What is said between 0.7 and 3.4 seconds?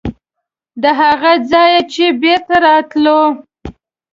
د هغه ځایه چې بېرته راتلو.